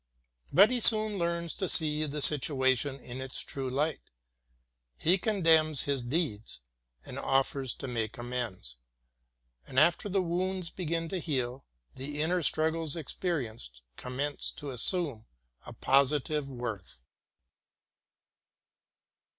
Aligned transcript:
But 0.51 0.71
he 0.71 0.79
soon 0.79 1.19
learns 1.19 1.53
to 1.53 1.69
see 1.69 2.07
the 2.07 2.23
situation 2.23 2.95
in 3.01 3.21
its 3.21 3.39
true 3.41 3.69
light; 3.69 4.01
he 4.97 5.19
condemns 5.19 5.83
his 5.83 6.03
deed 6.03 6.41
and 7.05 7.19
offers 7.19 7.75
to 7.75 7.87
make 7.87 8.17
amends. 8.17 8.77
And 9.67 9.79
after 9.79 10.09
the 10.09 10.23
wounds 10.23 10.71
begin 10.71 11.07
to 11.09 11.19
heal 11.19 11.65
again, 11.93 12.13
the 12.13 12.19
inner 12.23 12.41
struggles 12.41 12.95
experienced 12.95 13.83
com 13.95 14.17
mence 14.17 14.49
to 14.55 14.71
assume 14.71 15.27
a 15.67 15.73
positive 15.73 16.49
worth. 16.49 17.03